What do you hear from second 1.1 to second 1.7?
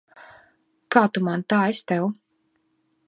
tu man, tā